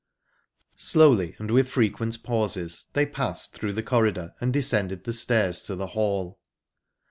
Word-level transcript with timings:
Slowly 0.79 1.35
and 1.37 1.51
with 1.51 1.69
frequent 1.69 2.23
pauses, 2.23 2.87
they 2.93 3.05
passed 3.05 3.53
through 3.53 3.73
the 3.73 3.83
corridor 3.83 4.33
and 4.41 4.51
descended 4.51 5.03
the 5.03 5.13
stairs 5.13 5.61
to 5.65 5.75
the 5.75 5.85
hall. 5.93 6.39